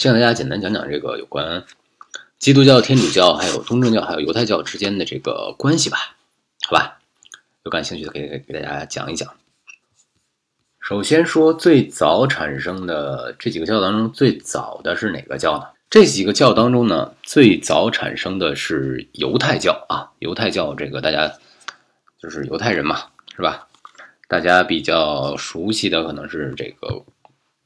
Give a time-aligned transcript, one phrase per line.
[0.00, 1.62] 向大家简单讲讲这个有关
[2.38, 5.98] 基督教、天主教、还有东正教、还有犹太教之间的这个关系吧，
[6.66, 6.98] 好吧？
[7.64, 9.28] 有感兴趣的可以给大家讲一讲。
[10.80, 15.66] 首先说最早产生的这几个教当中，最早的是哪个教呢？
[15.90, 20.08] 这几个教当中呢，最早产生的是犹太教啊。
[20.20, 21.30] 犹太教这个大家
[22.18, 23.02] 就是犹太人嘛，
[23.36, 23.68] 是吧？
[24.28, 27.04] 大家比较熟悉的可能是这个，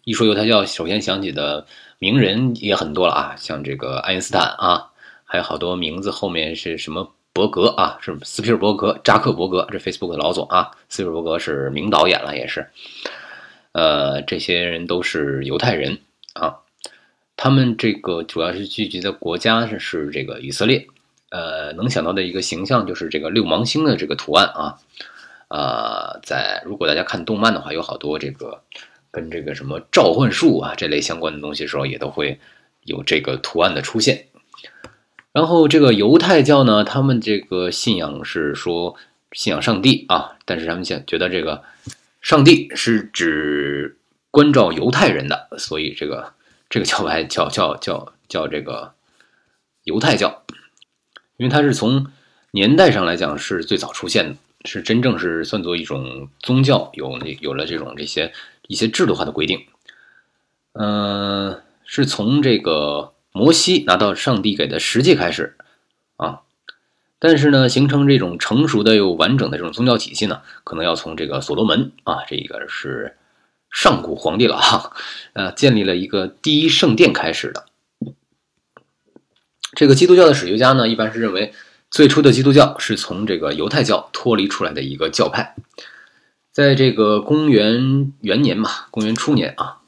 [0.02, 1.64] 一说犹太教，首先想起的
[2.04, 4.90] 名人也很多了啊，像这个爱因斯坦啊，
[5.24, 12.68] 还有好多名字后面是什么伯格啊，是斯皮尔伯格、扎克伯格，这 Facebook 的老总啊，斯皮尔伯格是名导演了，也是，
[13.72, 15.98] 呃，这些人都是犹太人
[16.34, 16.56] 啊，
[17.38, 20.86] 他们这个主要是聚集的国家是是这个以色列，
[21.30, 24.76] 呃，能想到的一个形象就是这个六芒星的这个图案啊。
[25.48, 28.60] 呃，在如果大家看动漫的话，有好多这个
[29.14, 32.40] 跟这个什么召唤术啊这类相关的东西时候，也都会
[32.82, 34.26] 有这个图案的出现。
[35.32, 38.96] 然后这个犹太教呢，他们这个信仰是说
[39.32, 41.62] 信仰上帝啊，但是他们想觉得这个
[42.20, 43.96] 上帝是指
[44.30, 46.32] 关照犹太人的，所以这个
[46.68, 48.92] 这个教派叫叫叫叫这个
[49.84, 50.42] 犹太教，
[51.36, 52.06] 因为它是从
[52.50, 54.36] 年代上来讲是最早出现的。
[54.66, 58.32] 是真正是算作一种宗教，有有了这种这些
[58.68, 59.66] 一些制度化的规定，
[60.72, 65.56] 嗯，是从这个摩西拿到上帝给的十诫开始
[66.16, 66.40] 啊，
[67.18, 73.16] 但是呢，形成这种成熟的又完整的这种宗教体系呢，可能要从这个所罗门啊，这个是
[73.70, 74.96] 上古皇帝了哈，
[75.32, 77.66] 呃，建立了一个第一圣殿开始的。
[79.74, 81.52] 这个基督教的史学家呢，一般是认为。
[81.90, 85.54] 最初的基督教是从这个犹太教脱离出来的一个教派，
[86.54, 89.78] 在这个公元元年嘛，公元初年啊，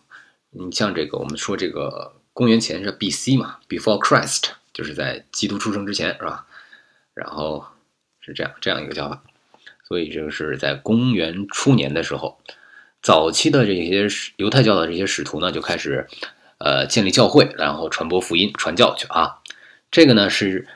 [0.50, 3.36] 你像这个我们说这个公元前是 B.C.
[3.36, 6.45] 嘛，Before Christ，就是在基督出生之前是吧？
[7.14, 7.64] 然后
[8.19, 9.23] 是这样这样一个叫法，
[9.86, 12.40] 所以这个是在公元初年的时候，
[13.01, 16.08] 早期的这些犹太教的这些使徒呢就开始
[16.58, 19.39] 呃建立教会，然后传播福音、传教去啊，
[19.92, 20.67] 这个呢是。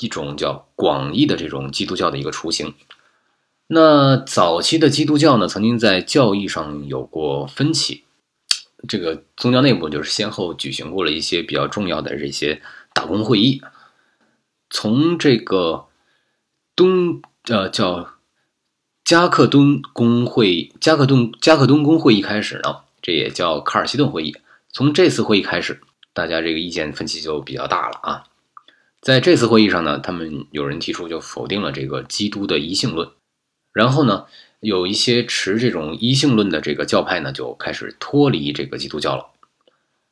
[0.00, 2.72] 一种叫广义的这种基督教的一个雏形。
[3.70, 8.04] 那早期的基督教呢，曾经在教义上有过分歧。
[8.88, 12.62] 这个宗教内部就是先后举行过了一些比较重要的这些
[12.94, 13.60] 大公会议。
[14.70, 15.86] 从这个
[16.74, 18.14] 东呃叫
[19.04, 24.34] 加克敦公会加克顿加克敦公会议开始呢，这也叫卡尔西顿会议。
[24.72, 25.80] 从这次会议开始，
[26.14, 28.24] 大家这个意见分歧就比较大了啊。
[29.00, 33.08] 在这次会议上呢，他们有人提出就否定了这个基督的一性论，
[33.72, 34.26] 然后呢，
[34.60, 39.26] 有一些持这种一性论的这个教派呢，就开始脱离这个基督教了。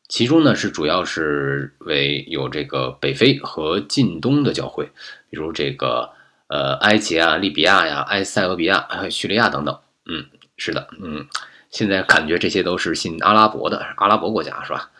[0.09, 4.85] 其中呢，是主要是为有这个北非和近东的教会，
[5.31, 6.11] 比如这个
[6.47, 9.77] 呃埃及啊、利比亚呀、埃塞俄比亚还有叙利亚等等。
[10.05, 10.25] 嗯，
[10.57, 11.27] 是的，嗯，
[11.71, 14.91] 现在感觉这些都是信阿拉伯的阿拉伯国家，是吧？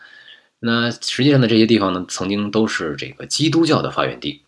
[0.59, 4.41] 那实际上呢这些地方呢，曾经都是这个基督教的发源地。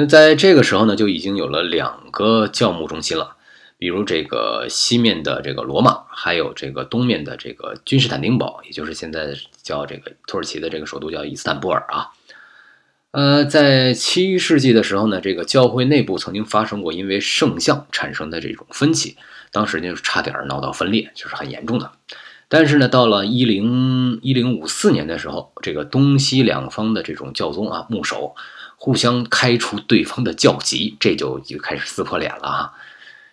[0.00, 3.34] 那在这个时候呢，就已经有了两个教牧中心了，
[3.78, 12.10] 比如这个西面的这个罗马，还有这个东面的这个君士坦丁堡，也就是现在叫这个土耳其的这个首都叫伊斯坦布尔啊。
[13.10, 19.16] 呃，在七世纪的时候呢，这个教会内部曾经发生过因为圣像产生的这种分歧，
[19.50, 21.90] 当时就是差点闹到分裂，就是很严重的。
[22.46, 28.36] 但是呢，到了一零一零五四年的时候，这个东西两方的这种教宗啊，牧首
[28.78, 32.72] 互相开除对方的教籍，这就就开始撕破脸了啊！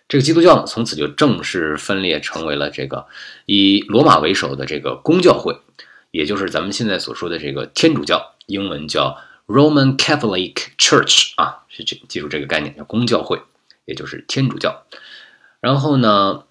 [0.08, 3.06] 这个基督教呢，从此就正式分裂成为了这个
[3.46, 5.56] 以罗马为首的这个公教会，
[6.10, 13.40] 也就是咱们现在所说的这个天主教，英文叫 Roman Catholic Church 啊，是这记住这个概念，叫公教会，
[13.86, 14.84] 也就是天主教。
[15.60, 16.44] 然后呢？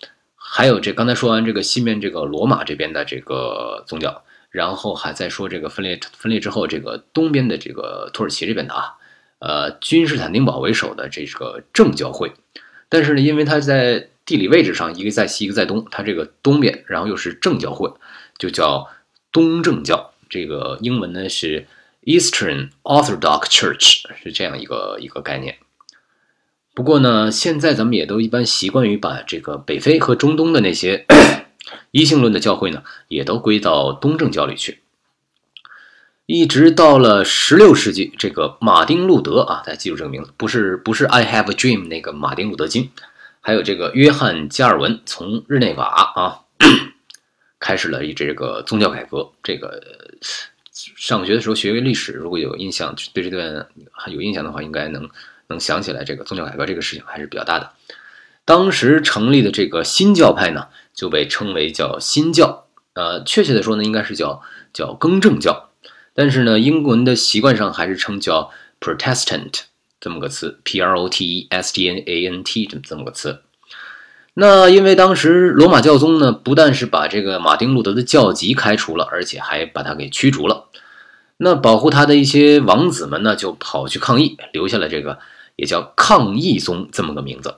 [0.48, 4.24] 还有这刚才说完这个西面这个罗马这边的这个宗教，
[4.56, 8.96] 然后还在说这个分裂分裂之后，这个东边的这个土耳其这边的啊，
[9.40, 12.32] 呃，君士坦丁堡为首的这个正教会，
[12.88, 17.94] 但是呢，因为它在地理位置上一个在西一个在东，它这个东边然后又是正教会，
[18.38, 18.88] 就叫
[19.34, 21.68] 东正教，这个英文呢是
[22.06, 25.58] Eastern Orthodox Church，是这样一个一个概念。
[26.74, 31.06] 不过呢，现在咱们也都一般习惯于把这个北非和中东的那些
[31.96, 34.82] 一性论的教会呢，也都归到东正教里去。
[36.26, 42.90] 一直到了十六世纪，这个马丁路德啊，大家记住这个名字，不是不是 I have a dream 那个马丁路德金，
[43.40, 46.42] 还有这个约翰加尔文从日内瓦啊，
[47.62, 49.32] 开始了一这个宗教改革。
[49.42, 49.82] 这个
[50.74, 53.66] 上学的时候学历史，如果有印象，对这段
[54.08, 55.10] 有印象的话，应该能
[55.48, 57.72] 能想起来这个宗教改革这个事情还是比较大的。
[58.44, 64.42] 当时成立的这个新教派呢，就被称为叫新教，呃，确切的说呢，应该是叫
[64.74, 65.70] 叫更正教，
[66.14, 68.50] 但是呢，英文的习惯上还是称叫
[68.80, 69.64] Protestant
[70.00, 73.42] 这么个词，P R O T E S T N A N T 这么这么个词。
[74.36, 80.66] 那因为当时罗马教宗呢，不但是把这个马丁路德的教籍开除了，而且还把他给驱逐了。
[81.38, 85.20] 那保护他的一些王子们呢，就跑去抗议，留下了这个
[85.58, 87.56] 也叫抗议宗这么个名字。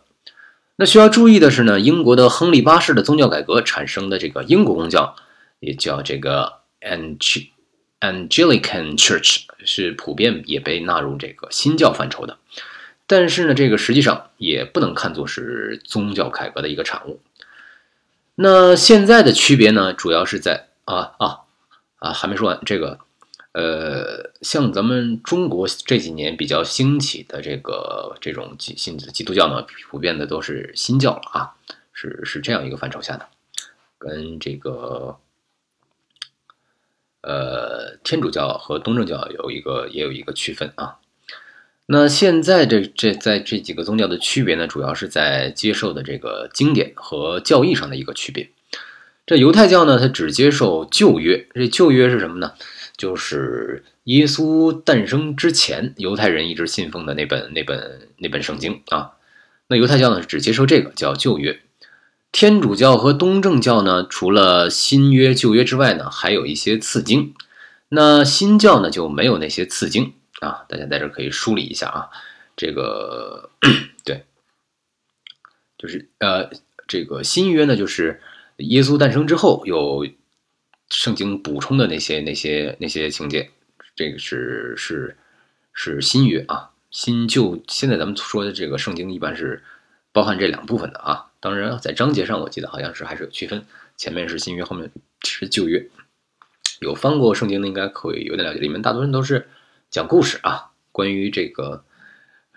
[0.80, 5.16] 那需要注意的是呢，英国的亨利八世的宗教改革产生的这个英国公教，
[5.60, 7.18] 也叫这个 Ang
[8.00, 12.38] Anglican Church，是普遍也被纳入这个新教范畴的。
[13.08, 17.22] 但是呢，这个实际上也不能看作是宗教改革的一个产物。
[18.36, 21.40] 那现在的区别呢，主要是在啊啊
[21.98, 23.00] 啊，还没说完这个，
[23.54, 31.56] 呃，像咱们中国这几年比较兴起的这个这种基信基督教呢，普遍的都是新教了啊，
[31.92, 33.28] 是是这样一个范畴下的，
[33.98, 35.18] 跟这个
[37.22, 40.98] 呃天主教和东正教有一个也有一个区分啊。
[41.88, 48.52] 那现在这这在这几个宗教的区别呢，主要是在接受的这个经典和教义上的一个区别。
[49.26, 51.48] 这犹太教呢，它只接受旧约。
[51.56, 52.54] 这旧约是什么呢？
[52.98, 59.14] 就是耶稣诞生之前，犹太人一直信奉的那本那本那本圣经啊。
[59.68, 61.62] 那犹太教呢，只接受这个叫旧约。
[62.32, 67.34] 天主教和东正教呢，除了新约、旧约之外呢，还有一些次经。
[67.90, 70.14] 那新教呢，就没有那些次经。
[70.40, 72.10] 啊，大家在这可以梳理一下啊，
[72.56, 73.50] 这个
[74.06, 74.26] 对，
[75.78, 76.50] 就是呃，
[76.88, 78.22] 这个新约呢，就是
[78.58, 80.08] 耶稣诞生之后有
[80.90, 83.50] 圣经补充的那些那些那些情节，
[83.96, 85.18] 这个是是
[85.74, 89.64] 是新约啊，新旧现在咱们说的这个圣经一般是
[90.12, 94.92] 包含这两部分的啊，当然在章节上我记得好像是还是有区分，前面是新约，后面
[95.24, 95.88] 是旧约，
[96.80, 99.48] 有翻过圣经的应该可以有点了解，里面大多数都是。
[99.90, 101.86] 讲故事啊，关于这个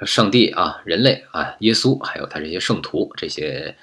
[0.05, 3.77] 上帝啊、人类啊、耶稣，还有他这些圣徒，这些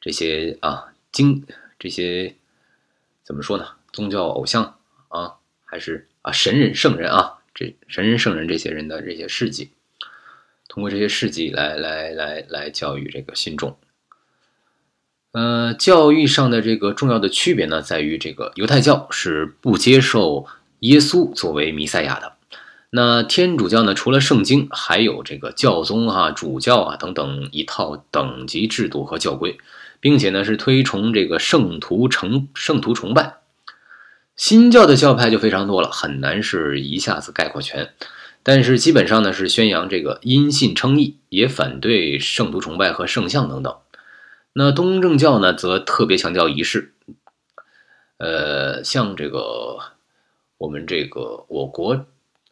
[0.00, 1.44] 这些啊经
[1.78, 2.34] 这些
[3.22, 3.68] 怎么说呢？
[3.96, 4.76] 宗教偶像
[5.08, 9.70] 啊，还是啊神人圣人啊，这神人圣人这些人的这些事迹，
[10.68, 13.78] 通过这些事迹来来来来教育这个信众。
[15.32, 20.46] 呃，教育上的这个重要的区别呢，在于这个犹太教是不接受
[20.80, 22.34] 耶稣作为弥赛亚的。
[22.90, 23.94] 那天主教呢？
[23.94, 29.58] 除了圣经，还有这个教宗啊、主教啊等等一套等级制度和教规，
[30.00, 33.38] 并且呢是推崇这个圣徒成圣徒崇拜。
[34.36, 37.90] 新教的教派就非常多了，很难是一下子概括全。
[38.42, 43.76] 但是基本上呢是宣扬这个因信称义，也反对圣徒崇拜和圣像等等。
[44.52, 46.92] 那东正教呢则特别强调仪式，
[48.18, 49.78] 呃，像这个
[50.58, 52.06] 我们这个我国。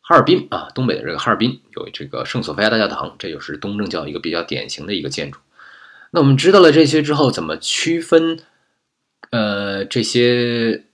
[0.07, 5.41] 哈尔滨啊，东北的这个哈尔滨有这个圣索菲亚大教堂，这就是东正教一个比较典型的一个建筑。
[6.11, 8.39] 那我们知道了这些之后，怎么区分？
[9.31, 10.85] 呃，这些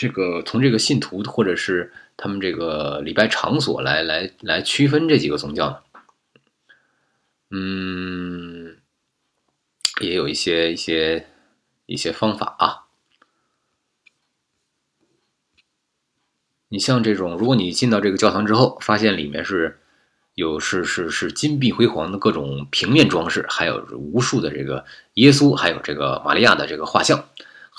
[0.00, 5.76] 这个从这个信徒或者是他们这个礼拜场所来来来区分这几个宗教呢？
[7.50, 8.78] 嗯，
[10.00, 11.26] 也有一些一些
[11.84, 12.86] 一些方法啊。
[16.70, 19.80] 你像这种，如果你进到这个教堂之后，发现里面是
[20.34, 27.28] 有是是是金碧辉煌的各种平面装饰，还有无数的这个耶稣，还有这个玛利亚的这个画像，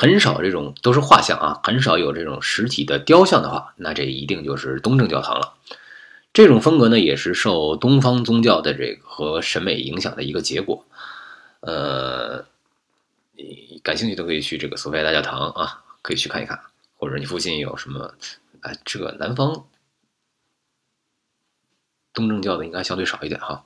[0.02, 5.54] 很少这种都是画像啊，很少有这种实体的雕像的话，那这一定就是东正教堂了。
[6.34, 10.84] 这种风格呢，也是受东方宗教的这个和审美影响的一个结果。
[11.60, 12.44] 呃，
[13.34, 16.60] 你感兴趣都可以去这个索菲亚大教堂啊，可以去看一看，
[16.98, 18.16] 或者你附近有什么。
[18.62, 19.68] 哎，这个南方
[22.12, 23.64] 东正教的应该相对少一点哈，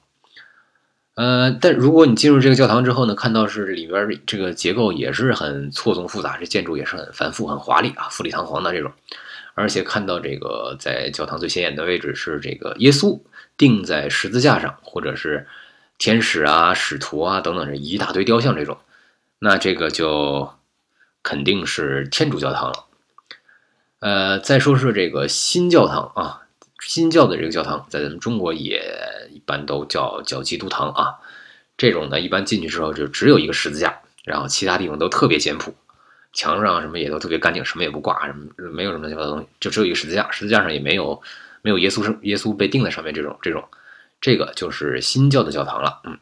[1.16, 8.92] 呃，但如果你进入这个教堂之后呢，看到是里边这个结构也是很错综复杂，这建筑也是很繁复、很华丽啊，富丽堂皇的这种，
[9.54, 13.18] 而且看到这个在教堂最显眼的位置是这个耶稣
[13.58, 15.48] 钉在十字架上，或者是
[15.98, 18.78] 天使啊、使徒啊等等这一大堆雕像这种，
[19.40, 20.52] 那这个就
[21.24, 22.86] 肯定是天主教堂了。
[24.00, 26.42] 呃，再说说这个新教堂啊，
[26.82, 31.16] 新教的这个教堂，在咱们中国也般都叫叫基督堂啊。
[31.78, 35.74] 这种呢，一般进去之后就只有一个十字架，然后其他地方都特别简朴。
[36.34, 41.22] 墙上什么也都特别干净，什么也不挂，什么没有什么乱七八糟东西，就只有一个十字架，十字架上也没有
[41.62, 43.64] 没有耶稣生耶稣被钉在上面这种这种，
[44.20, 46.02] 这个就是新教的教堂了。
[46.04, 46.18] 嗯，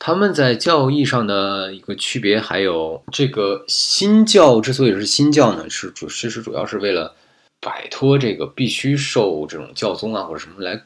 [0.00, 7.14] 他们在教义上的一个区别，还有这个新教之所以是新教呢，是主其实主要是为了
[7.60, 10.82] 摆脱这个必须受这种教宗啊或者什么来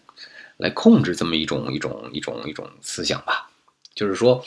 [0.60, 3.50] 来控制这么一种一种一种一种思想吧，
[3.94, 4.44] 就是说。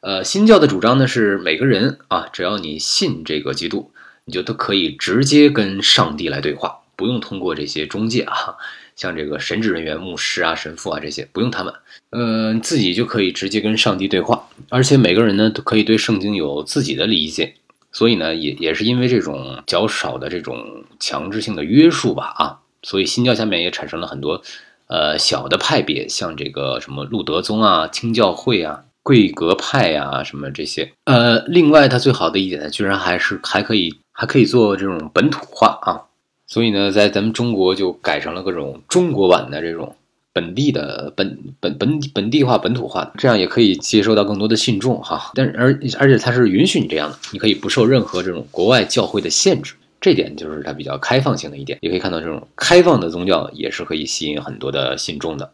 [0.00, 3.90] 呃，新教的主张呢是每个人啊，只要你信这个基督，
[4.24, 8.54] 你就都可以直接跟上帝来对话，不用通过这些中介啊，
[8.94, 11.74] 像这个神职人员、牧师啊、神父啊这些，不用他们，
[12.10, 14.48] 嗯，自己就可以直接跟上帝对话。
[14.68, 17.54] 而且每个人呢都可以对圣经有自己的理解，
[17.90, 24.40] 所以呢，也也是因为这种较少的这种强制性的约束吧，啊，所以新教下面也产生了很多
[24.88, 28.82] 呃小的派别，像这个什么路德宗啊、清教会啊。
[29.06, 36.02] 贵格派呀，什么这些，呃，另外它最好的一点呢，居然还是还可以还可以做这种本土化啊，
[36.48, 39.94] 所以呢，在咱们中国就改成了各种中国版的这种
[40.32, 45.30] 本地的本本本本地化本土化，这样也可以接收到更多的信众哈。
[45.36, 51.78] 但是而而且它是允许你这样的，你可以不受任何这种国外教会的限制，这点就是它比较开放性的一点。
[51.82, 55.52] 也可以看到这种开放的宗教也是可以吸引很多的信众的。